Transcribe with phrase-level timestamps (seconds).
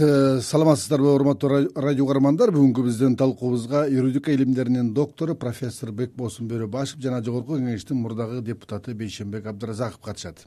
[0.00, 2.50] э, саламатсыздарбы урматтуу радио угармандар?
[2.50, 9.46] Бүгүнкү биздин талкуубузга юридика илимдеринин доктору профессор бекболсун бөрөбашев жана жогорку кеңештин мурдагы депутаты бейшенбек
[9.46, 10.46] абдыразаков катышат.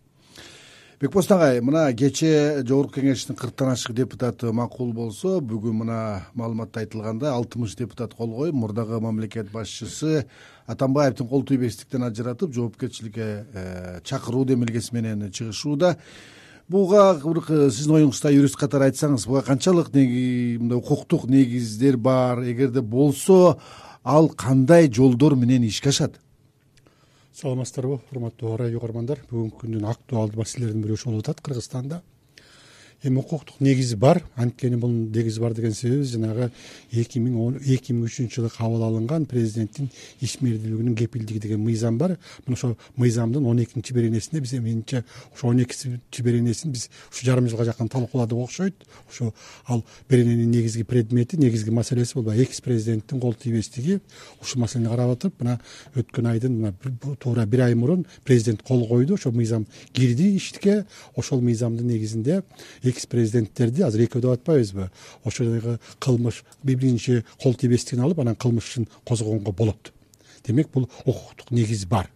[1.00, 5.98] Бекболсун агай мына кечээ жогорку кеңештин кырктан ашык депутаты макул болсо бүгүн мына
[6.34, 10.26] маалыматта айтылгандай алтымыш депутат кол коюп мурдагы мамлекет башчысы
[10.68, 15.98] атамбаевдин кол тийбестиктен ажыратып жоопкерчиликке э, чакыруу демилгеси менен чыгышууда
[16.70, 17.20] буга
[17.72, 23.58] сиздин оюңузда юрист катары айтсаңыз буга канчалык мындай укуктук негиздер бар эгерде болсо
[24.04, 26.20] ал кандай жолдор менен ишке ашат?
[27.34, 32.02] Саламатсыздарбы урматтуу радио угармандар бүгүнкү күндүн актуалдуу маселелеринин бири ошол болуп атат кыргызстанда
[33.04, 34.24] эми укуктук негизи бар.
[34.36, 36.52] Анткени бул негиз бар деген себеби жанагы
[36.92, 39.90] эки миң он эки миң үчүнчү жылы кабыл алынган президенттин
[40.22, 42.18] ишмердүүлүгүнүн кепилдиги деген мыйзам бар.
[42.46, 45.04] Мына ошол мыйзамдын он экинчи беренесинде биз менимче
[45.34, 48.76] ошо он экинчи беренесин биз ушу жарым жылга жакын талкууладык окшойт.
[49.10, 49.34] Ошо
[49.68, 54.00] ал берененин негизги предмети негизги маселеси бул баягы экс президенттин кол тийбестиги.
[54.42, 55.60] Ушул маселени карап атып мына
[55.96, 56.74] өткөн айдын мына
[57.20, 59.16] туура бир ай мурун президент кол койду.
[59.16, 60.86] Ошол мыйзам кирди ишке.
[61.16, 62.44] Ошол мыйзамдын негизинде
[62.94, 64.90] экс президенттерди азыр экөө деп атпайбызбы?
[65.26, 69.92] Ошодогу кылмыш биринчи кол тийбестигин алып анан кылмыш ишин козгогонго болот.
[70.46, 72.10] Демек бул укуктук негиз бар.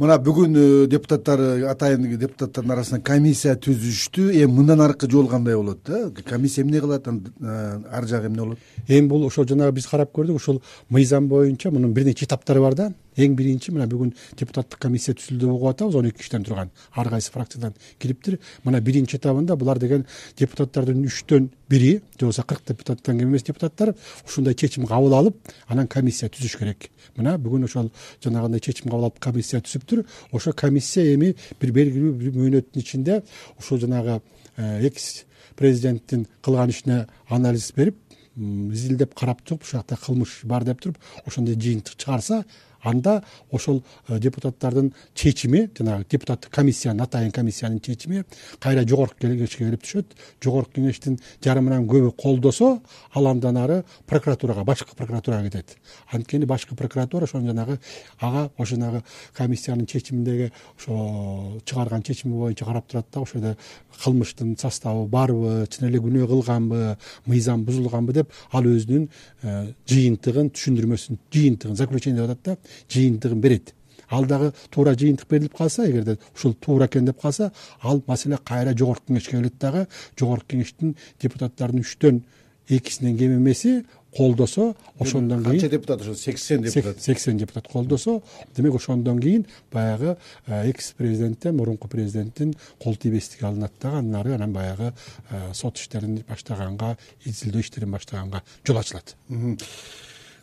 [0.00, 5.86] Мына бүгүн э, депутаттар атайын депутаттардын арасында комиссия түзүштү эми мындан аркы жол кандай болот
[6.26, 8.58] комиссия эмне кылат анан э, ар жагы эмне болот?
[8.88, 12.74] Эми бул ошол жанагы биз карап көрдүк ушул мыйзам боюнча мунун бир нече этаптары бар
[12.74, 16.70] да эң биринчи мына бүгүн депутаттык комиссия түзүлдү деп угуп атабыз он эки кишиден турган.
[16.92, 20.06] Ар кайсы фракциядан кириптир мына биринчи этабында булар деген
[20.38, 23.94] депутаттардын үчтөн бири же болбосо кырк депутаттан кем эмес депутаттар
[24.26, 25.36] ушундай чечим кабыл алып
[25.68, 26.90] анан комиссия түзүш керек.
[27.16, 27.90] Мына бүгүн ошол
[28.22, 33.22] жанагындай чечим кабыл алып комиссия түзүптүр ошол комиссия эми бир белгилүү бир мөөнөттүн ичинде
[33.58, 34.20] ушул жанагы
[34.56, 35.24] э, экс
[35.56, 37.96] президенттин кылган ишине анализ берип
[38.36, 42.44] изилдеп карап туруп ушул жакта кылмыш бар деп туруп ошондой жыйынтык чыгарса
[42.86, 48.24] анда ошол э, депутаттардын чечими жанагы депутаттык комиссиянын атайын комиссиянын чечими
[48.60, 50.14] кайра жогорку кеңешке келип түшөт.
[50.42, 52.80] Жогорку кеңештин жарымынан көбү колдосо
[53.12, 55.76] ал андан ары прокуратурага башкы прокуратурага кетет.
[56.12, 57.80] Анткени башкы прокуратура ошону жанагы
[58.20, 59.02] ага ошо жанагы
[59.34, 63.56] комиссиянын чечиминдеги ошо чыгарган чечими боюнча карап турат да ошодо
[64.02, 69.08] кылмыштын составы барбы чын эле күнөө кылганбы мыйзам бузулганбы деп ал өзүнүн
[69.42, 73.74] э, жыйынтыгын түшүндүрмөсүн жыйынтыгын заключение деп атат да жыйынтыгын берет.
[74.08, 78.76] Ал дагы туура жыйынтык берилип калса эгерде ушул туура экен деп калса ал маселе кайра
[78.76, 79.86] жогорку кеңешке келет дагы
[80.18, 82.22] жогорку кеңештин депутаттарынын үчтөн
[82.68, 83.84] экисинен кем эмеси
[84.16, 87.00] колдосо ошондон кийин канча депутат ошо сексен депутат.
[87.00, 88.22] Сексен депутат колдосо
[88.56, 90.16] демек ошондон кийин баягы
[90.46, 94.92] э, экс президенттен мурунку президенттин кол тийбестиги алынат дагы андан ары анан баягы
[95.30, 99.16] э, сот иштерин баштаганга изилдөө иштерин баштаганга жол ачылат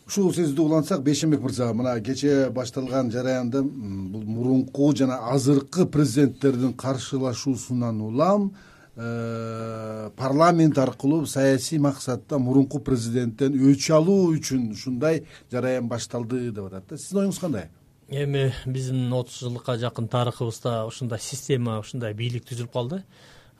[0.07, 8.01] ушул сөздү улантсак бейшенбек мырза мына кечээ башталган жараянда бул мурунку жана азыркы президенттердин каршылашуусунан
[8.01, 8.49] улам
[8.95, 16.89] э, парламент аркылуу саясий максатта мурунку президенттен өч алуу үчүн ушундай жараян башталды деп атат
[16.89, 16.97] да.
[16.97, 17.69] Сиздин оюңуз кандай?
[18.09, 23.03] Эми биздин отуз жылга жакын тарыхыбызда ушундай система ушундай бийлик түзүлүп калды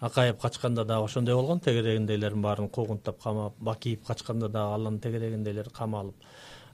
[0.03, 6.15] акаев качканда дагы ошондой болгон тегерегиндейлердин баарын куугунтап камап бакиев качканда дагы алардын тегерегиндейлери камалып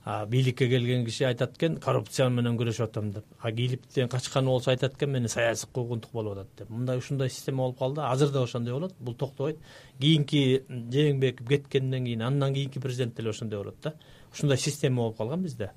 [0.06, 3.26] бийликке келген киши айтат экен коррупция менен күрөшүп атам деп.
[3.42, 6.70] А кийиптен качканы болсо айтат экен мени саясий куугунтук болуп атат деп.
[6.70, 8.02] Мындай ушундай система болуп калды.
[8.02, 8.96] Азыр да ошондой болот.
[9.00, 9.60] Бул токтобойт.
[10.00, 13.94] Кийинки жээнбеков кеткенден кийин андан кийинки президент деле ошондой болот да.
[14.34, 15.72] Ушундай система болуп калган бизде.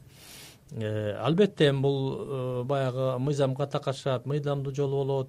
[0.70, 5.28] Э, албетте эми бул э, баягы мыйзамга такашат мыйзамдуу жолу болот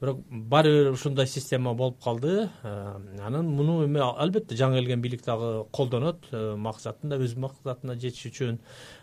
[0.00, 2.48] бирок баары бир ушундай система болуп калды.
[2.62, 6.28] Э, анан муну эми албетте жаңы келген бийлик дагы колдонот.
[6.30, 8.58] Э, максатында өз максатына жетиш үчүн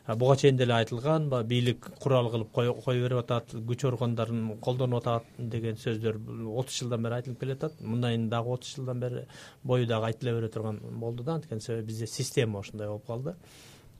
[0.07, 5.03] э, буга чейин деле айтылган баягы бийлик курал кылып кое берип атат күч органдарын колдонуп
[5.03, 6.19] атат деген сөздөр
[6.55, 9.27] отуз жылдан бери айтылып келеатат мындайын дагы отуз жылдан бери
[9.63, 11.35] бою дагы айтыла бере турган болду да.
[11.35, 13.35] Анткени себеби бизде система ушундай болуп калды.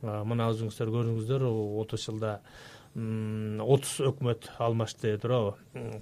[0.01, 1.45] Мына өзүңүздөр көрдүңүздөр
[1.81, 2.39] отуз жылда
[2.95, 5.55] отуз өкмөт алмашты туурабы.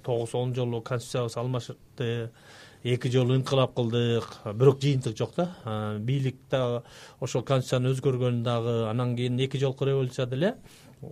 [0.04, 2.30] Тогуз он жолу конституциябыз алмашты
[2.84, 4.28] эки жолу инкылап кылдык.
[4.54, 5.98] Бирок жыйынтык жок да.
[5.98, 6.84] Бийлик дагы
[7.20, 10.54] ошол конституцияны өзгөргөн дагы анан кийин эки жолку революция деле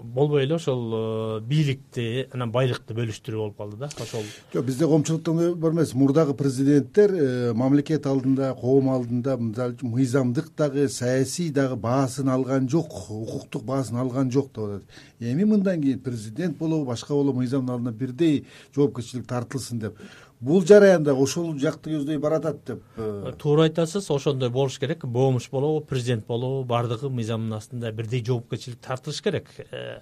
[0.03, 4.25] болбой эле ошол э, бийликти анан байлыкты бөлүштүрүү болуп калды да ошол.
[4.53, 10.51] Жок бизде коомчулукта бар эмес мурдагы президенттер э, мамлекет алдында коом алдында мисалы үчүн мыйзамдык
[10.57, 15.01] дагы саясий дагы баасын алган жок укуктук баасын алган жок деп атат.
[15.21, 19.99] Эми мындан кийин президент болобу башка болобу мыйзамдын алдында бирдей жоопкерчилик тартылсын деп
[20.43, 25.05] бул жараянда ошол жакты көздөй баратат деп э, туура айтасыз ошондой болуш керек.
[25.07, 29.53] Бомуш болобу президент болобу баардыгы мыйзамдын астында бирдей жоопкерчилик тартылыш керек.
[29.71, 30.01] Э,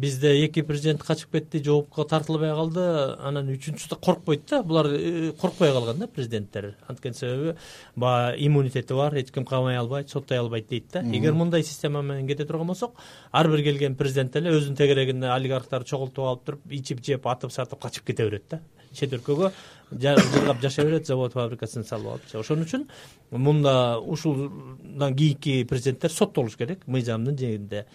[0.00, 2.86] бизде эки президент качып кетти жоопко тартылбай калды.
[3.20, 4.62] Анан үчүнчүсү да коркпойт да.
[4.62, 6.72] Булар э, коркпой калган да президенттер.
[6.88, 7.56] Анткени себеби
[7.96, 11.02] баягы иммунитети бар эч ким камай албайт соттой албайт дейт да.
[11.04, 12.96] Эгер мындай система менен кете турган болсок
[13.30, 17.82] ар бир келген президент эле өзүнүн тегерегинде олигархтарды чогултуп алып туруп ичип жеп атып сатып
[17.82, 18.60] качып кете берет да
[18.96, 19.52] чет өлкөгө
[19.92, 22.86] жыргап жашай берет завод фабрикасын салып алыпчы ошон үчүн
[23.30, 27.86] мында ушулдан кийинки президенттер соттолуш керек мыйзамдын жээгинде.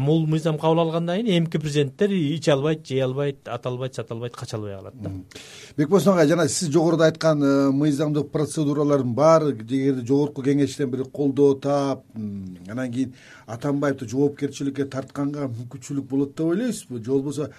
[0.00, 4.36] Бул мыйзам кабыл алгандан кийин эмки президенттер иче албайт жей албайт ата албайт сата албайт
[4.36, 5.10] кача албай калат да.
[5.76, 11.54] Бекбосун агай жана сиз жогоруда айткан э, мыйзамдык процедуралардын баары эгерде жогорку кеңештен бир колдоо
[11.54, 13.12] таап анан кийин
[13.46, 17.04] атамбаевди жоопкерчиликке тартканга мүмкүнчүлүк болот деп ойлойсузбу?
[17.04, 17.50] Же болбосо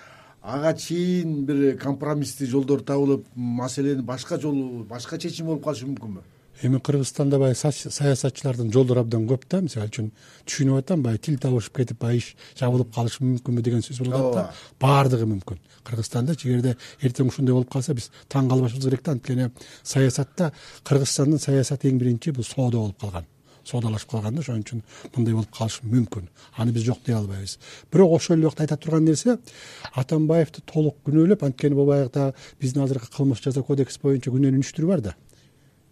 [0.45, 6.21] ага чейин бир компромисстик жолдор табылып маселени башка жолу башка чечим болуп калышы мүмкүнбү?
[6.63, 9.59] Эми кыргызстанда баягы саясатчылардын жолдору абдан көп да.
[9.65, 10.11] Мисалы үчүн
[10.45, 12.29] түшүнүп атам баягы тил табышып кетип баягы иш
[12.61, 14.45] жабылып калышы мүмкүнбү деген сөз болуп атат да
[14.79, 15.59] баардыгы мүмкүн.
[15.83, 19.17] Кыргызстандачы эгерде эртең ушундай болуп калса биз таң калбашыбыз керек да.
[19.17, 19.51] Анткени
[19.83, 20.53] саясатта
[20.83, 23.27] кыргызстандын саясаты эң биринчи бул соода болуп калган
[23.65, 24.81] соодалашып калган да ошон үчүн
[25.15, 26.29] мындай болуп калышы мүмкүн.
[26.57, 27.57] Аны биз жок дей албайбыз.
[27.91, 29.37] Бирок ошол эле убакта айта турган нерсе
[29.93, 34.87] атамбаевди толук күнөөлөп анткени бул баягы биздин азыркы кылмыш жаза кодекси боюнча күнөөнүн үч түрү
[34.93, 35.15] бар да.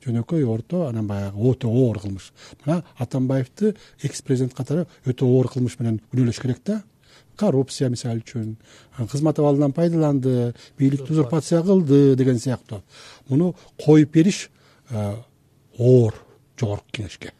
[0.05, 2.31] Жөнөкөй орто анан баягы өтө оор кылмыш.
[2.65, 3.73] Мына атамбаевди
[4.03, 6.83] экс президент катары өтө оор кылмыш менен күнөөлөш керек да.
[7.37, 8.57] Коррупция мисалы үчүн
[9.09, 12.83] кызмат абалынан пайдаланды бийликти узурпация кылды деген сыяктуу.
[13.29, 14.49] Муну коюп бериш
[14.91, 16.13] оор
[16.59, 17.31] жогорку кеңешке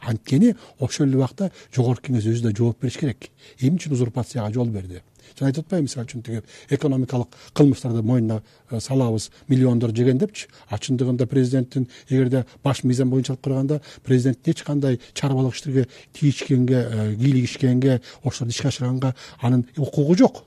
[0.00, 3.30] анткени ошол эле убакта жогорку кеңеш өзү да жооп бериш керек.
[3.60, 5.02] Эмне үчүн узурпацияга жол берди.
[5.38, 6.42] Жана айтып атпаймынбы мисалы үчүн тиги
[6.74, 10.48] экономикалык кылмыштарды мойнуна э, салабыз миллиондор жеген депчи.
[10.68, 16.86] А чындыгында президенттин эгерде баш мыйзам боюнча алып караганда президенттин эч кандай чарбалык иштерге тийишкенге
[16.90, 20.44] э, кийлигишкенге ошолорду ишке ашырганга анын укугу жок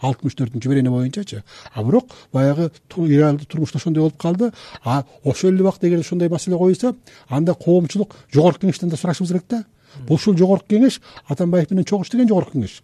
[0.00, 1.42] алтымыш төртүнчү берене боюнчачы.
[1.72, 4.52] А бирок баягы реалдуу турмушта ошондой болуп калды.
[4.84, 6.94] А ошол эле убакта эгерде ушундай маселе коюлса
[7.28, 9.64] анда коомчулук жогорку кеңештен да сурашыбыз керек да.
[10.06, 12.82] Бул ушул жогорку кеңеш атамбаев менен чогуу иштеген жогорку кеңеш.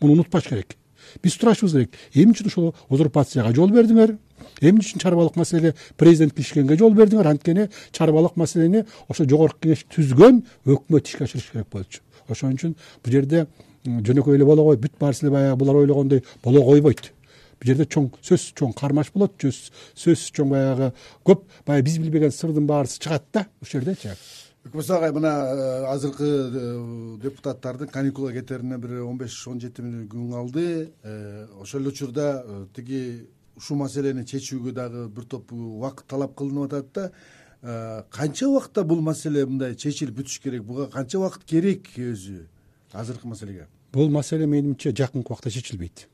[0.00, 0.76] Муну унутпаш керек.
[1.22, 1.96] Биз сурашыбыз керек.
[2.14, 4.16] Эмне үчүн ушул узурпацияга жол бердиңер.
[4.60, 7.26] Эмне үчүн чарбалык маселеге президент киришкенге жол бердиңер.
[7.26, 12.00] Анткени чарбалык маселени ошо жогорку кеңеш түзгөн өкмөт ишке ашырыш керек болчу.
[12.28, 13.46] Ошон үчүн бул жерде
[13.84, 17.12] жөнөкөй эле боло койбойт баарысы эле баягы булар ойлогондой боло койбойт.
[17.60, 20.92] Бул жерде чоң сөзсүз чоң кармаш болот сөзсүз чоң баягы
[21.26, 21.44] көп.
[21.66, 24.16] Баягы биз билбеген сырдын баарысы чыгат да ушул жердечи
[24.64, 30.30] бекбосун агай мына э, азыркы э, депутаттардын каникулга кетерине бир он беш он жети күн
[30.30, 30.92] калды.
[31.02, 32.44] Э, ошол эле учурда
[32.74, 38.04] тиги ушул маселени чечүүгө дагы бир топ убакыт талап кылынып атат да.
[38.10, 40.62] Канча убакытта бул маселе мындай чечилип бүтүш керек?
[40.62, 42.46] Буга канча убакыт керек өзү
[42.92, 43.68] азыркы маселеге.
[43.92, 46.08] Бул маселе менимче жакынкы убакта чечилбейт.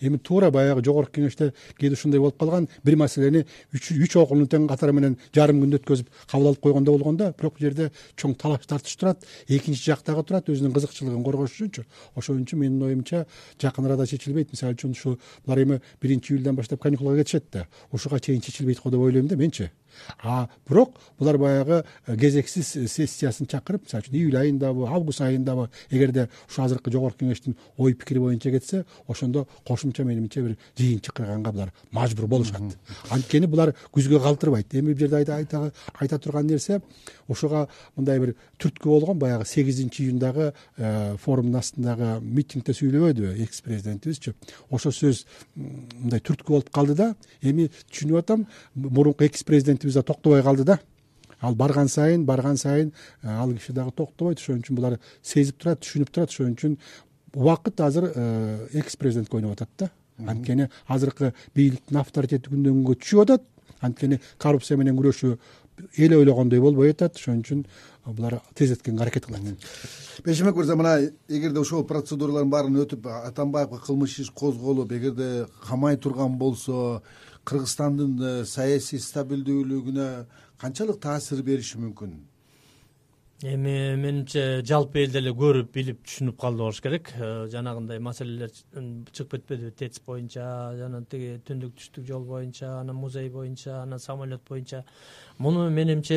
[0.00, 4.92] Эми туура баягы жогорку кеңеште кээде ушундай болуп калган бир маселени үч окуууну тең катары
[4.92, 8.96] менен жарым күндө өткөзүп кабыл алып койгондо болгон да бирок бул жерде чоң талаш тартыш
[8.96, 11.86] турат экинчи жак дагы турат өзүнүн кызыкчылыгын коргош үчүнчү
[12.16, 13.24] ошон үчүн менин оюмча
[13.60, 14.50] жакын арада чечилбейт.
[14.50, 18.90] Мисалы үчүн ушу булар эми биринчи июлдан баштап каникулга кетишет да ушуга чейин чечилбейт го
[18.90, 19.70] деп ойлойм да менчи
[20.22, 26.28] а бирок булар баягы э, кезексиз сессиясын чакырып мисалы үчүн июль айындабы август айындабы эгерде
[26.48, 31.72] ушул азыркы жогорку кеңештин ой пикири боюнча кетсе ошондо кошумча менимче бир жыйын чакырганга булар
[31.90, 32.62] мажбур болушат
[33.10, 34.74] анткени булар күзгө калтырбайт.
[34.74, 36.80] Эми бул жерде айта турган нерсе
[37.28, 44.34] ушуга мындай бир түрткү болгон баягы сегизинчи июндагы э, форумдун астындагы митингде сүйлөбөдүбү экс президентибизчи
[44.70, 47.10] ошол сөз мындай түрткү болуп калды да
[47.42, 50.80] эми түшүнүп атам мурунку экс президент токтобой калды да.
[51.40, 55.80] Ал барган сайын барган сайын э, ал киши дагы токтобойт ошон үчүн булар сезип турат
[55.80, 56.78] түшүнүп турат ошон үчүн
[57.34, 59.90] убакыт азыр э, экс президентке ойноп атат да.
[60.18, 63.42] Анткени азыркы бийликтин авторитети күндөн күнгө түшүп атат
[63.80, 65.36] анткени коррупция менен күрөшүү
[65.98, 67.64] эл ойлогондой болбой атат ошон үчүн
[68.06, 69.40] булар тездеткенге аракет кылат.
[70.24, 76.38] Бейшенбек мырза мына эгерде ошол процедуралардын баарын өтүп атамбаевге кылмыш иш козголуп эгерде камай турган
[76.38, 77.02] болсо
[77.48, 80.08] кыргызстандын э, саясий стабилдүүлүгүнө
[80.60, 82.14] канчалык таасир бериши мүмкүн?
[83.44, 87.10] Эми менимче жалпы эл деле көрүп билип түшүнүп калды болуш керек.
[87.18, 89.72] Э, жанагындай маселелер чыгып кетпедиби?
[89.76, 90.46] Тэц боюнча
[90.78, 94.84] жана тиги түндүк түштүк жол боюнча анан музей боюнча анан самолет боюнча.
[95.36, 96.16] Муну менимче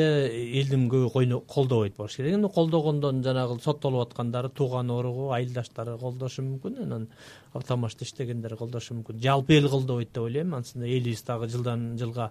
[0.61, 2.37] элдин көбү колдобойт болуш керек.
[2.37, 6.83] Эми колдогондон жанагы соттолуп аткандары тууган уругу айылдаштары колдошу мүмкүн.
[6.85, 7.09] Анан
[7.57, 9.19] автомашта иштегендер колдошу мүмкүн.
[9.21, 10.53] Жалпы эл колдобойт деп ойлойм.
[10.57, 12.29] Антсында элибиз дагы жылдан жылга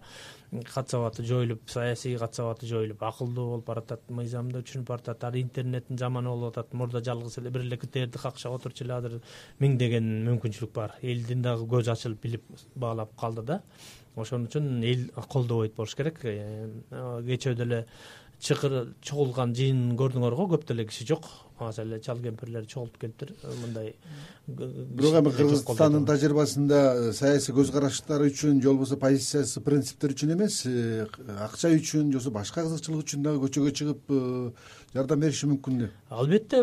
[0.73, 5.99] кат сабаты жоюлуп саясий кат сабаты жоюлуп акылдуу болуп баратат мыйзамдуу түшүнүп баратат ар интернеттин
[5.99, 9.21] заманы болуп атат мурда жалгыз эле бир эле ктрди какшап отурчу эле азыр
[9.61, 10.95] миңдеген мүмкүнчүлүк бар.
[11.03, 13.63] Элдин дагы көзү ачылып билип баалап калды да.
[14.17, 16.21] Ошон үчүн эл колдобойт болуш керек.
[16.25, 17.87] Э, кечээ деле
[18.41, 21.27] чыкыр чогулган жыйын көрдүңөр го көп деле киши жок
[21.61, 23.33] эле чал кемпирлер чогултуп келиптир.
[23.43, 23.95] Э, мындай
[24.47, 30.63] бирок эми кыргызстандын тажрыйбасында э, саясий көз караштары үчүн же болбосо позициясы принциптери үчүн эмес
[30.67, 31.07] э,
[31.41, 34.13] акча үчүн же болбосо башка кызыкчылык үчүн дагы көчөгө чыгып
[34.95, 36.61] жардам бериши мүмкүн да албетте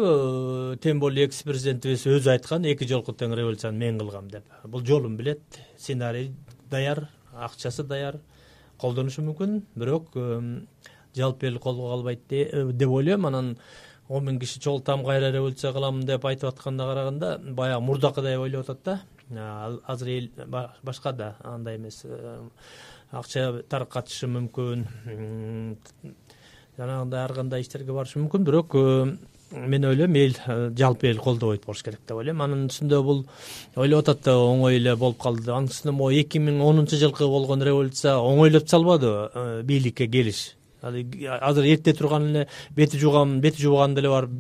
[0.82, 4.46] тем более экс президентибиз өзү айткан эки жолку тең революцияны мен кылгам деп.
[4.64, 5.42] Бул жолун билет
[5.78, 6.32] сценарий
[6.70, 8.22] даяр акчасы даяр
[8.78, 9.64] колдонушу мүмкүн.
[9.76, 10.14] Бирок
[11.16, 13.26] жалпы эл колго албайт деп ойлойм.
[13.26, 13.58] Анан
[14.10, 18.84] он миң киши чогултам кайра революция кылам деп айтып атканына караганда баягы мурдакыдай ойлоп атат
[19.30, 19.80] да.
[19.88, 20.30] Азыр эл
[20.84, 22.40] башка да андай эмес э,
[23.12, 24.88] акча таркатышы мүмкүн.
[26.78, 29.16] Жанагындай ар кандай иштерге барышы мүмкүн бирок э,
[29.52, 32.42] мен ойлойм эл э, жалпы эл колдобойт болуш керек деп ойлойм.
[32.42, 33.24] Анын үстүндө бул
[33.76, 35.52] ойлоп атат да оңой эле болуп калды.
[35.52, 40.52] Анын үстүндө могу эки миң онунчу жылкы болгон революция оңойлоп салбадыбы бийликке келиш
[40.84, 44.32] азыр эрте турган эле бети жууган бети жуубаганда эле барып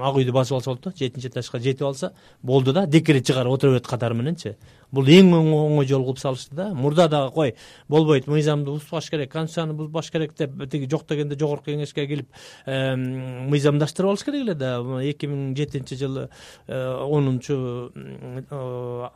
[0.00, 2.12] ак үйдү басып алса болот да жетинчи этажга жетип алса
[2.42, 4.56] болду да декрет чыгарып отура берет катары мененчи
[4.94, 6.68] бул эң оңой жол кылып салышты да.
[6.74, 7.54] Мурда дагы кой
[7.88, 12.28] болбойт мыйзамды бузбаш керек конституцияны бузбаш керек деп тиги жок дегенде жогорку кеңешке келип
[12.66, 14.76] мыйзамдаштырып алыш керек эле да.
[15.02, 16.28] Эки миң жетинчи жылы
[16.66, 17.90] э, онунчу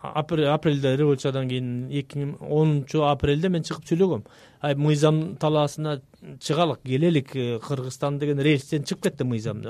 [0.02, 4.26] апрелде революциядан кийин эки миң онунчу апрелде мен чыгып сүйлөгөм
[4.62, 6.00] мыйзам талаасына
[6.40, 9.62] чыгалык келелик э, кыргызстан деген рельстен чыгып кетти мыйзам.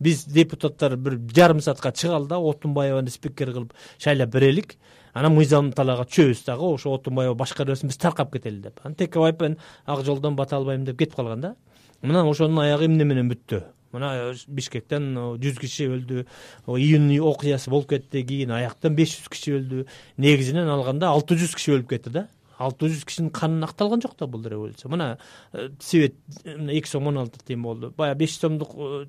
[0.00, 4.76] Биз депутаттар бир жарым саатка чыгалы да отунбаеваны спикер кылып шайлап берелик.
[5.12, 8.80] Анан мыйзам талаага түшөбүз дагы ошо отунбаева башкара берсин биз таркап кетели деп.
[8.82, 11.54] Анан текебаев мен ак жолдон бата албайм деп кетип калган да.
[12.00, 13.62] Мына ошонун аягы эмне менен бүттү?
[13.92, 16.24] Мына э, бишкектен жүз киши өлдү
[16.78, 19.84] июнь окуясы болуп кетти кийин аяктан беш жүз киши өлдү.
[20.16, 22.30] Негизинен алганда алты жүз киши өлүп кетти да
[22.64, 25.18] алты жүз кишинин канын акталган жок да бул революция мына
[25.52, 26.14] э, свет
[26.44, 27.92] эки сом он алты тыйын болду.
[27.96, 29.04] Баягы беш сомдук э,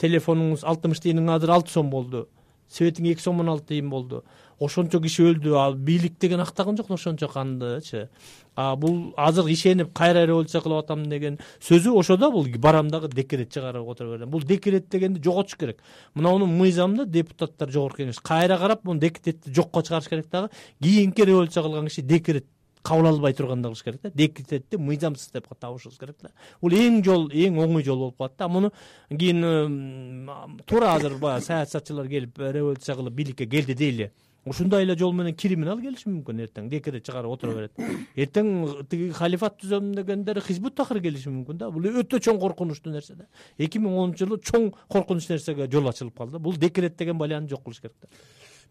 [0.00, 2.28] телефонуңуз алтымыш тыйыныңыз азыр алты сом болду.
[2.70, 4.24] Светиң эки сом он алты тыйын болду.
[4.60, 5.54] Ошончо киши өлдү.
[5.58, 8.08] Ал бийлик деген актаган жок ошончо кандычы
[8.54, 13.88] бул азыр ишенип кайра революция кылып атам деген сөзү ошодо бул барам дагы декрет чыгарып
[13.88, 15.82] отура берем бул декрет дегенди жоготуш керек.
[16.14, 20.50] Мына мыйзамды депутаттар жогорку кеңеш кайра карап муну декретти жокко чыгарыш керек дагы
[20.80, 22.46] кийинки революция кылган киши декрет
[22.84, 24.10] кабыл албай тургандай кылыш керек да.
[24.14, 26.30] Декретти мыйзамсыз деп табышыбыз керек да.
[26.60, 28.48] Бул эң жол эң оңой жол болуп калат да.
[28.48, 28.72] Муну
[29.10, 30.28] кийин
[30.66, 34.12] туура азыр баягы саясатчылар келип революция кылып бийликке келди дейли.
[34.44, 36.68] Ушундай эле жол менен криминал келиши мүмкүн эртең.
[36.68, 37.80] Декрет чыгарып отура берет.
[38.14, 41.70] Эртең тиги халифат түзөм дегендер хизбут такыр келиши мүмкүн да.
[41.72, 43.24] Бул өтө чоң коркунучтуу нерсе да.
[43.56, 46.38] Эки миң онунчу жылы чоң коркунучтуу нерсеге жол ачылып калды.
[46.38, 48.12] Бул декрет деген баляны жок кылыш керек да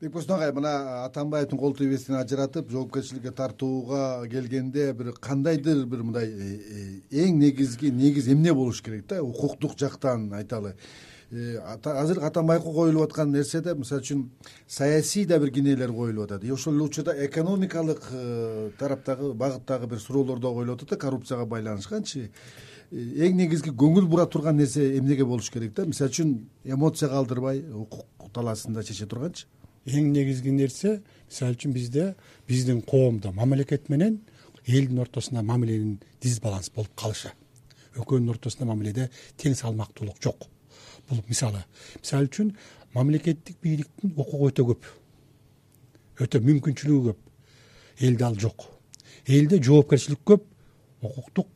[0.03, 7.24] агай мына атамбаевдин кол тийбестен ажыратып жоопкерчиликке тартууга келгенде бир кандайдыр бир мындай э, э,
[7.24, 9.24] эң негизги негиз эмне болуш керек да?
[9.24, 10.75] Укуктук жактан айталы.
[11.31, 14.29] Э, азыр атамбаевго коюлуп аткан нерседе мисалы үчүн
[14.67, 16.43] саясий да бир кинелер коюлуп атат.
[16.43, 18.03] И ошол эле учурда экономикалык
[18.77, 22.29] тараптагы багыттагы бир суроолор да коюлуп атат да коррупцияга байланышканчы.
[22.91, 25.86] Эң негизги көңүл бура турган нерсе эмнеге болуш керек да?
[25.86, 29.48] Мисалы үчүн эмоция калтырбай укук талаасында чече турганчы
[29.86, 32.13] эң негизги нерсе мисалы үчүн бизде
[32.48, 34.22] биздин коомдо мамлекет менен
[34.66, 37.34] элдин ортосунда мамиленин дисбаланс болуп калышы.
[37.96, 40.48] Экөөнүн ортосунда мамиледе тең салмактуулук жок.
[41.10, 41.66] Бул мисалы
[42.00, 42.54] мисалы үчүн
[42.94, 44.88] мамлекеттик бийликтин укугу өтө көп
[46.24, 47.20] өтө мүмкүнчүлүгү көп.
[48.00, 48.70] Элде ал жок.
[49.28, 50.46] Элде жоопкерчилик көп
[51.02, 51.48] укуктук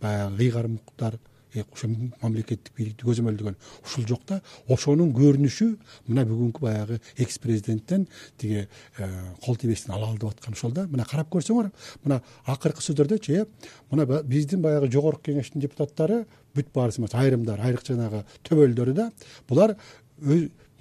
[0.00, 1.18] баягы ыйгарым укуктар
[1.60, 1.88] ошо
[2.22, 3.56] мамлекеттик бийликти көзөмөлдөгөн.
[3.84, 5.68] Ушул жок да ошонун көрүнүшү
[6.08, 8.06] мына бүгүнкү баягы экс президенттен
[8.38, 8.66] тиги
[8.98, 9.08] э,
[9.44, 10.86] кол тийбестен ала ал деп аткан ошол да.
[10.86, 11.70] Мына карап көрсөңөр
[12.04, 13.46] мына акыркы сөздөрдөчү э
[13.90, 19.10] мына биздин баягы жогорку кеңештин депутаттары бүт баарысы эмес айрымдары айрыкча жанагы төбөлдөрү да.
[19.48, 19.76] Булар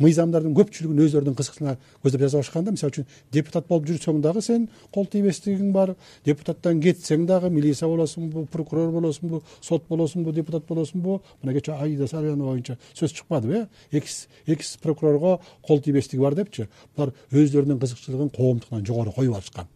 [0.02, 2.74] мыйзамдардын көпчүлүгүн өздөрүнүн кызыкчылыгына көздөп жаза башкан да.
[2.74, 5.94] Мисалы үчүн депутат болуп жүрсөң дагы сен кол тийбестигиң бар.
[6.26, 12.56] Депутаттан кетсең дагы милиция болосуңбу прокурор болосуңбу сот болосуңбу депутат болосуңбу мына кечээ аида сарыянова
[12.56, 14.02] боюнча сөз чыкпадыбы э
[14.48, 16.68] экс прокурорго кол тийбестиги бар депчи.
[16.96, 19.68] Булар өздөрүнүн кызыкчылыгын коомдукунан жогору коюп алышкан.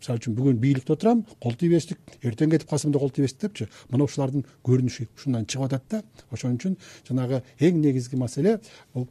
[0.00, 3.68] Мисалы үчүн бүгүн бийликте отурам кол тийбестик эртең кетип калсам да кол тийбестик депчи.
[3.88, 6.02] Мына ушулардын көрүнүшү ушундан чыгып атат да.
[6.30, 6.76] Ошон үчүн
[7.08, 8.58] жанагы эң негизги маселе
[8.92, 9.08] бул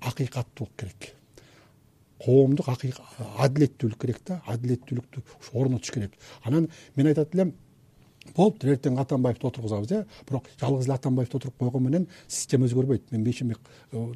[0.00, 1.14] акыйкаттуулук керек.
[2.18, 6.12] Коомдук адилеттүүлүк керек да адилеттүүлүктү орнотуш керек.
[6.42, 7.54] Анан мен айтат элем
[8.34, 13.10] болуптур эртең атамбаевди отургузабыз э бирок жалгыз эле атамбаевди отуруп койгон менен система өзгөрбөйт.
[13.10, 13.58] Мен бейшенбек
[13.92, 14.12] э,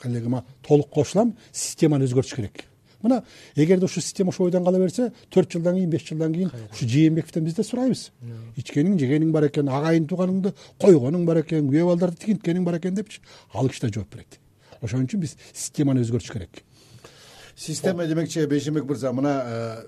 [0.00, 2.64] коллегама толук кошулам системаны өзгөртүш керек.
[3.02, 3.24] Мына
[3.54, 7.44] эгерде ушул система ушул бойдон кала берсе төрт жылдан кийин беш жылдан кийин ушу жээнбековдон
[7.44, 8.10] биз да сурайбыз
[8.56, 13.20] ичкениң жегениң бар экен агайын тууганыңды койгонуң бар экен күйөө балдарды тигинткениң бар экен депчи.
[13.52, 14.40] Ал киши да жооп берет
[14.82, 16.62] ошон үчүн биз системаны өзгөртүш керек.
[17.56, 19.84] Система демекчи бейшенбек мырза мына э,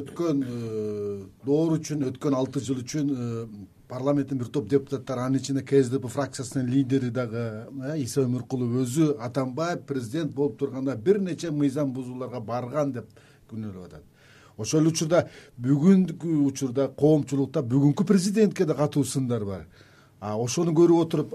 [0.00, 3.44] өткөн э, доор үчүн өткөн алты жыл үчүн э,
[3.88, 7.68] парламенттин бир топ депутаттары анын ичинде ксдп фракциясынын лидери дагы
[8.02, 13.14] иса өмүркулов өзү атамбаев президент болуп турганда бир нече мыйзам бузууларга барган деп
[13.50, 14.02] күнөөлөп атат.
[14.56, 15.28] Ошол эле учурда
[15.62, 19.66] бүгүнкү учурда коомчулукта бүгүнкү президентке да катуу сындар бар
[20.20, 21.34] ошону көрүп отуруп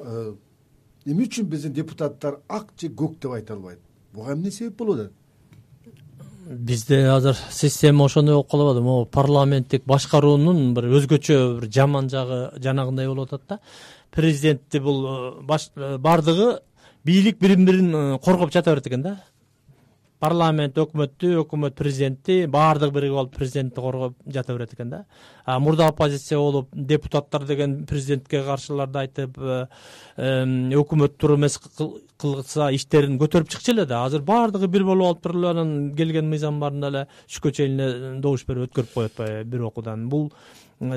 [1.06, 3.79] эмне үчүн биздин депутаттар ак же көк деп айта албайт.
[4.13, 5.13] Буга эмне себеп болуп атат
[6.50, 8.84] бизде азыр система ошондой болуп атат.
[8.84, 13.60] Могу парламенттик башкаруунун бир өзгөчө бир жаман жагы жанагындай болуп атат да.
[14.12, 16.60] Президентти бул э, э, баардыгы
[17.03, 19.20] бийлик бирин бирин э, коргоп жата берет экен да.
[20.20, 25.06] Парламент өкмөттү өкмөт президентти баардыгы биригип алып президентти коргоп жата берет экен да
[25.60, 29.38] мурда оппозиция болуп депутаттар деген президентке каршыларды айтып
[30.18, 31.58] өкмөт туура эмес
[32.20, 34.03] кылса иштерин көтөрүп чыкчу эле да.
[34.06, 38.15] Азыр баардыгы бир болуп алып туруп эле анан келген мыйзам баарын эле түшкө чейин эле
[38.22, 40.32] добуш берип өткөрүп коет атпайбы бир окуудан бул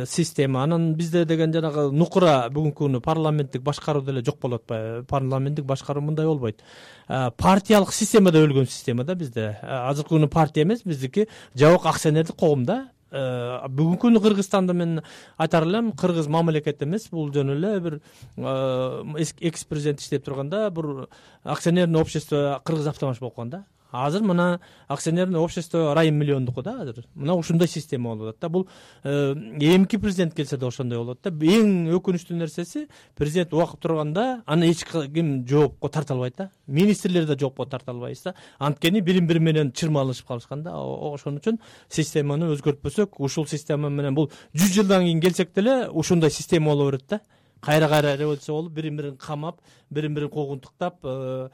[0.06, 0.62] система.
[0.62, 6.02] Анан бизде деген жанагы нукура бүгүнкү күнү парламенттик башкаруу деле жок болуп атпайбы парламенттик башкаруу
[6.02, 6.62] мындай болбойт.
[7.08, 9.56] Партиялык системада өлгөн система да бизде.
[9.62, 15.02] Азыркы күнү партия эмес биздики жабык акционердик коом да Э, бүгүнкү күнү кыргызстанды мен
[15.36, 17.98] айтар элем кыргыз мамлекет эмес бул жөн эле бир
[18.36, 21.08] э, экс президент иштеп турганда бир
[21.44, 27.04] акционерный общество кыргыз автомаш болуп калган да азыр мына акционерный общество райым миллиондуку да азыр.
[27.14, 28.48] Мына ушундай система болуп атат да.
[28.48, 28.68] Бул
[29.04, 31.30] э, эмки президент келсе да ошондой болот да.
[31.30, 36.50] Эң өкүнүчтүү нерсеси президент убакыт турганда аны эч ким жоопко тарта албайт да.
[36.66, 38.34] Министрлер да жоопко тарта албайбыз да.
[38.58, 40.74] Анткени бирин бири менен чырмалышып калышкан да.
[40.74, 46.72] Ошон үчүн системаны өзгөртпөсөк ушул система менен бул жүз жылдан кийин келсек деле ушундай система
[46.72, 47.20] боло берет да.
[47.60, 51.48] Кайра кайра революция болуп бирин бирин камап бирин бирин куугунтуктап Э,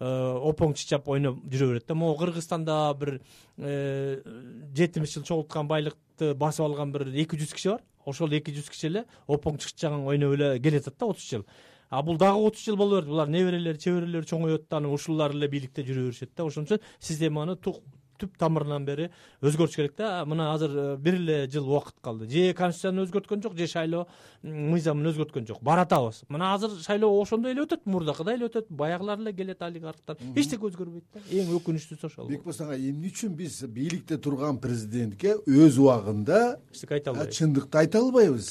[0.00, 1.94] опоң чычап ойноп жүрө берет да.
[1.94, 3.20] Могу кыргызстанда бир
[3.58, 4.20] э,
[4.74, 7.82] жетимиш жыл чогулткан байлыкты басып алган бир эки жүз киши бар.
[8.04, 11.46] Ошол эки жүз киши эле опоң чычаган ойноп эле келатат да отуз жыл.
[11.90, 13.08] А бул дагы отуз жыл боло берет.
[13.08, 16.44] Булар неберелери чеберелери чоңоет да анан ушулар эле бийликте жүрө беришет да.
[16.44, 17.56] Ошон үчүн системаны
[18.18, 19.08] түп тамырынан бери
[19.42, 20.24] өзгөртүш керек да.
[20.28, 22.28] Мына азыр э, бир эле жыл убакыт калды.
[22.28, 24.06] Же конституцияны өзгөрткөн жок же шайлоо
[24.42, 25.62] мыйзамын өзгөрткөн жок.
[25.62, 26.22] Баратабыз.
[26.28, 28.68] Мына азыр шайлоо ошондой эле өтөт мурдакыдай эле өтөт.
[28.68, 30.18] Баягылар эле келет олигархтар.
[30.34, 31.24] Эчтеке өзгөрбөйт да.
[31.30, 37.12] Эң өкүнүчтүүсү ошол бекболсун ага эмне үчүн биз бийликте турган президентке өз убагында эчтеке айта
[37.12, 37.38] албайбыз.
[37.38, 38.50] чындыкты айта албайбыз?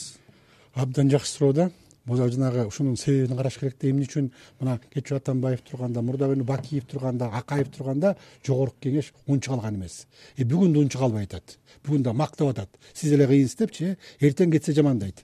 [0.73, 1.69] Абдан жакшы суроо да
[2.07, 6.85] жанагы ушунун себебин караш керек да эмне үчүн мына кечээ атамбаев турганда мурдагы күнү бакиев
[6.85, 10.05] турганда акаев турганда жогорку кеңеш унчук алган эмес
[10.37, 12.69] бүгүн да унчук албай атат бүгүн да мактап атат.
[12.93, 15.23] Сиз эле кыйынсыз депчи э эртең кетсе жамандайт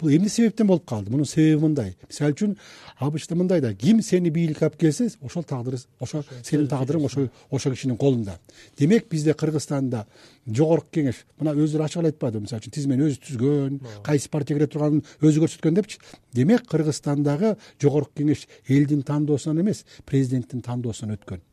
[0.00, 1.10] бул эмне себептен болуп калды?
[1.10, 1.94] Мунун себеби мындай?
[2.08, 2.56] Мисалы үчүн
[2.98, 7.72] обычно мындай да ким сени бийликке алып келсе ошол тагдыр ошо сенин тагдырың ошо ошол
[7.72, 8.38] кишинин колунда
[8.78, 10.06] демек бизде кыргызстанда
[10.46, 12.46] жогорку кеңеш мына өздөрү ачык эле айтпадыбы?
[12.46, 16.00] Мисалы үчүн тизмени өзү түзгөн кайсы партия кире турганын өзү көрсөткөн депчи.
[16.32, 21.44] Демек кыргызстандагы жогорку кеңеш элдин тандоосунан эмес президенттин тандоосунан өткөн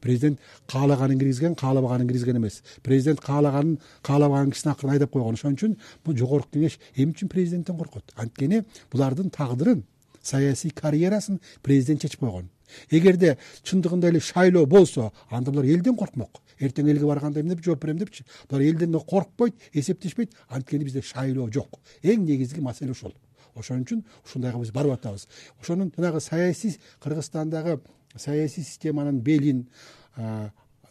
[0.00, 2.62] президент каалаганын киргизген каалабаганын киргизген эмес.
[2.82, 5.34] Президент каалаганын каалабаган кишини акырын айдап койгон.
[5.34, 8.12] Ошон үчүн бул жогорку кеңеш эмне үчүн президенттен коркот.
[8.16, 9.84] Анткени булардын тагдырын
[10.22, 12.50] саясий карьерасын президент чечип койгон.
[12.90, 16.40] Эгерде чындыгында эле шайлоо болсо анда булар элден коркмок.
[16.60, 18.24] Эртең элге барганда эмне деп жооп берем депчи?
[18.48, 20.34] Булар элден коркпойт эсептешпейт.
[20.48, 21.80] Анткени бизде шайлоо жок.
[22.02, 23.14] Эң негизги маселе ушул.
[23.54, 25.26] Ошон үчүн ушундайга биз барып атабыз.
[25.60, 27.80] Ошонун жанагы саясий кыргызстандагы
[28.16, 29.66] саясий системанын белин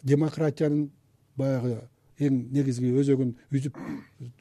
[0.02, 0.90] демократиянын
[1.36, 1.80] баягы
[2.20, 3.78] эң негизги өзөгүн үзүп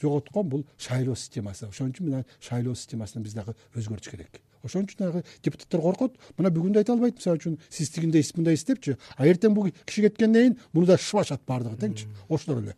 [0.01, 1.67] жоготкон бул шайлоо системасы.
[1.69, 4.41] Ошон үчүн мына шайлоо системасын биз дагы өзгөртүш керек.
[4.63, 8.67] Ошон үчүн дагы депутаттар коркот мына бүгүн да айта албайт мисалы үчүн сиз тигиндейсиз мындайсыз
[8.67, 12.09] депчи а эртең бул киши кеткенден кийин муну да шыбашат баардыгы теңчи.
[12.27, 12.75] Ошолор эле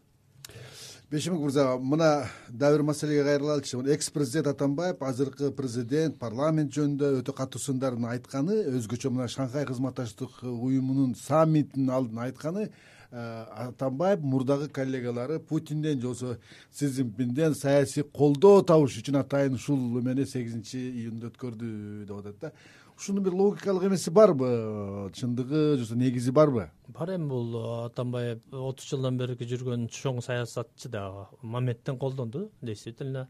[1.11, 7.35] бейшенбек мырза мына дагы бир маселеге кайрылалычы экс президент атамбаев азыркы президент парламент жөнүндө өтө
[7.35, 12.69] катуу сындарын айтканы өзгөчө мына шанхай кызматташтык уюмунун саммитинин алдын айтканы
[13.11, 16.37] атамбаев мурдагы коллегалары путинден же болбосо
[16.71, 22.53] си цзиньпинден саясий колдоо табыш үчүн атайын ушул эмени сегизинчи июнда өткөрдү деп атат да
[23.01, 25.09] ушунун бир логикалык эмеси барбы?
[25.13, 26.69] Чындыгы же негизи барбы?
[26.87, 33.27] Бар эми бул атамбаев отуз жылдан берки жүргөн чоң саясатчы да мамедтен колдонду действительно.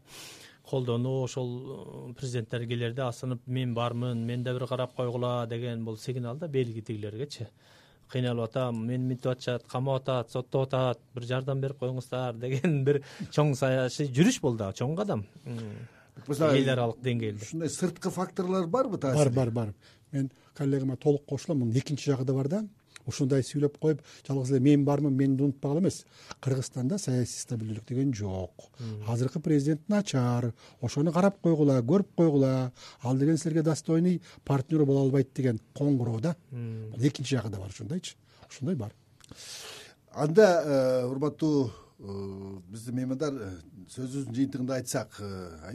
[0.68, 6.36] Колдонуу ошол президенттер келерде асынып мен бармын мен да бир карап койгула деген бул сигнал
[6.36, 7.48] да белги тигилергечи.
[8.12, 13.00] Кыйналып атам мени мынтип атышат камап атат соттоп атат бир жардам берип коюңуздар деген бир
[13.30, 15.24] чоң саясий жүрүш бул дагы чоң кадам
[16.28, 17.42] эл аралык деңгээлде.
[17.42, 19.74] ушундай сырткы факторлор барбы таасири бар бар бар.
[20.12, 22.64] Мен коллегама толук кошулам мунун экинчи жагы да бар да.
[23.06, 26.04] Ушундай сүйлөп коюп жалгыз эле мен бармын мени унутпагыла эмес.
[26.40, 28.70] Кыргызстанда саясий стабилдүүлүк деген жок.
[29.08, 30.52] Азыркы президент начар.
[30.80, 32.72] Ошону карап койгула көрүп койгула.
[33.02, 36.36] Ал деген силерге достойный партнер боло албайт деген коңгуроо да.
[36.50, 38.14] Бул экинчи жагы да бар ошондойчу
[38.48, 38.92] ушундай бар.
[40.14, 43.48] Анда э, урматтуу биздин меймандар э,
[43.92, 45.28] сөзүбүздүн жыйынтыгында айтсак э,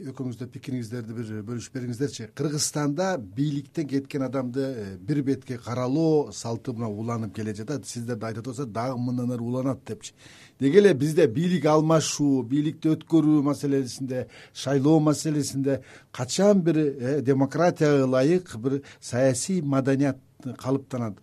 [0.09, 6.89] экөөңүз да пикириңиздерди бир бөлүшүп бериңиздерчи кыргызстанда бийликтен кеткен адамды бир бетке каралоо салты мына
[6.89, 7.85] уланып келе жатат.
[7.87, 10.13] Сиздер да айтып атасыздар дагы мындан ары уланат депчи.
[10.59, 15.79] Деги эле бизде бийлик алмашуу бийликти өткөрүү маселесинде шайлоо маселесинде
[16.11, 20.19] качан бир демократияга ылайык бир саясий маданият
[20.57, 21.21] калыптанат.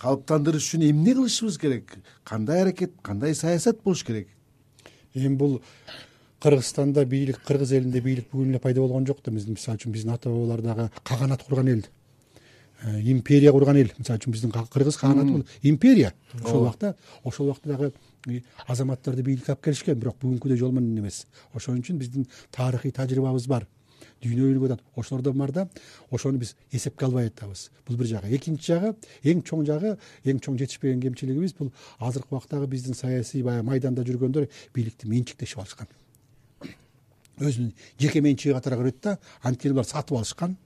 [0.00, 1.98] Калыптандырыш үчүн эмне кылышыбыз керек?
[2.24, 4.28] Кандай аракет кандай саясат болуш керек
[5.14, 5.60] эми бул
[6.40, 9.54] кыргызстанда бийлик кыргыз элинде бийлик бүгүн эле пайда болгон жок да биздин.
[9.54, 11.84] Мисалы үчүн биздин ата бабалар дагы каганат курган эл.
[12.82, 13.92] Э, империя курган эл.
[13.98, 15.44] Мисалы үчүн биздин кыргыз каганаты бул.
[15.62, 16.14] Империя.
[16.42, 19.98] Ошол убакта ошол убакта дагы азаматтарды бийликке алып келишкен.
[19.98, 21.26] Бирок бүгүнкүдөй жол менен эмес.
[21.52, 23.66] Ошон үчүн биздин тарыхый тажрыйбабыз бар
[24.22, 24.84] дүйнө өнүгүп атат.
[24.96, 25.66] Ошолордон бар да
[26.10, 27.70] ошону биз эсепке албай атабыз.
[27.86, 28.30] Бул бир жагы.
[28.36, 33.66] Экинчи жагы эң чоң жагы эң чоң жетишпеген кемчилигибиз бул азыркы убактагы биздин саясий баягы
[33.66, 35.88] майданда жүргөндөр бийликти менчиктешип алышкан.
[37.40, 40.56] Өзүнүн жеке менчиги катары көрөт да анткени булар сатып алышкан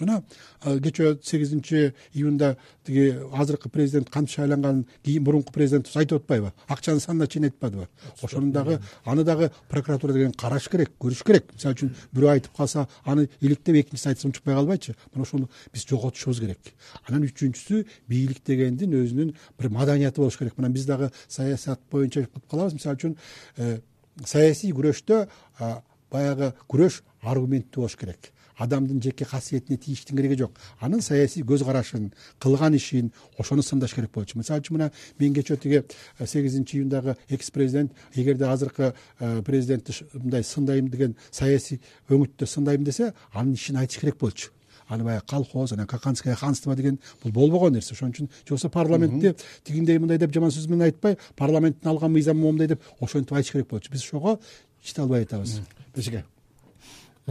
[0.00, 0.22] мына
[0.62, 7.26] кечээ сегизинчи июнда тиги азыркы президент кантип шайланганын кийин мурунку президентибиз айтып атпайбы акчанын санына
[7.26, 7.88] чейин айтпадыбы
[8.22, 11.52] ошону дагы аны дагы прокуратура деген караш керек көрүш керек.
[11.54, 14.96] Мисалы үчүн бирөө айтып калса аны иликтеп экинчиси айтса унчукпай калбайчы.
[15.14, 16.72] Мына ошону биз жоготушубуз керек.
[17.06, 20.56] Анан үчүнчүсү бийлик дегендин өзүнүн бир маданияты болуш керек.
[20.58, 22.74] Мына биз дагы саясат боюнча кылып калабыз.
[22.74, 23.16] Мисалы үчүн
[23.56, 23.78] э,
[24.24, 25.26] саясий күрөштө
[26.10, 30.52] баягы күрөш аргументтүү болуш керек адамдын жеке касиетине тийиштин кереги жок.
[30.80, 34.38] Анын саясий көз карашын кылган ишин ошону сындаш керек болчу.
[34.38, 39.94] Мисалы үчүн мына мен кечээ тиги э, сегизинчи июндагы экс президент эгерде азыркы э, президентти
[40.12, 44.50] мындай сындайм деген саясий өңүттө сындайм десе анын ишин айтыш керек болчу.
[44.88, 47.94] Аны баягы колхоз анан каканское ханство деген бул болбогон нерсе.
[47.94, 52.42] Ошон үчүн же болбосо парламентти тигиндей мындай деп жаман сөз менен айтпай парламенттин алган мыйзамы
[52.42, 53.92] момундай деп ошентип айтыш керек болчу.
[53.92, 54.40] Биз ошого
[54.82, 55.60] чете албай атабыз.
[55.94, 56.24] Бешеке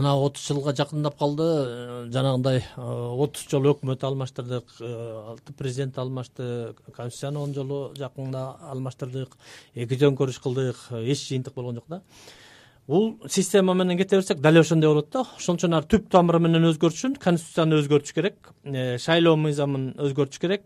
[0.00, 1.44] мына отуз жылга жакындап калды.
[1.44, 4.90] Э, жанагындай э, отуз жолу өкмөт алмаштырдык э,
[5.32, 9.36] алты президент алмашты конституцияны он жолу жакында алмаштырдык
[9.74, 12.00] эки төңкөрүш кылдык эч жыйынтык болгон жок да.
[12.86, 15.26] Бул система менен кете берсек дал ошондой болот да.
[15.36, 18.54] Ошон үчүн ар түп тамыры менен өзгөртүш үчүн конституцияны өзгөртүш керек
[19.04, 20.64] шайлоо мыйзамын өзгөртүш керек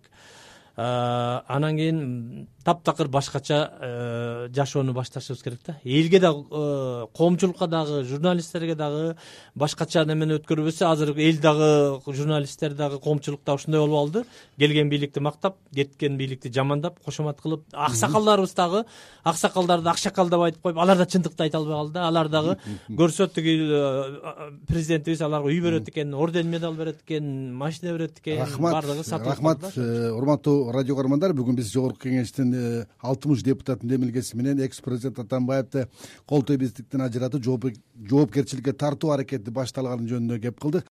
[0.77, 5.77] анан кийин таптакыр башкача э, жашоону башташыбыз керек да.
[5.85, 9.17] Элге дагы э, коомчулукка дагы журналисттерге дагы
[9.55, 14.25] башкача немени өткөрбөсө азыр эл дагы журналисттер дагы коомчулук дагы ушундай болуп алды.
[14.59, 18.85] Келген бийликти мактап кеткен бийликти жамандап кошомат кылып аксакалдарыбыз дагы
[19.25, 22.09] аксакалдарды акшакал деп айтып коюп алар да чындыкты айта албай калды да.
[22.09, 22.59] Алар дагы
[22.89, 28.41] көрсө тиги э, президентибиз аларга үй берет экен орден медаль берет экен машина берет экен
[28.41, 34.81] рахмат рахмат урматтуу радио каармандар бүгүн биз жогорку кеңештин Э, алтымыш депутаттын демилгеси менен экс
[34.81, 35.87] президент атамбаевди
[36.27, 40.83] кол тийбестиктен ажыратып жоопкерчиликке тартуу аракети башталганы жөнүндө кеп кылдык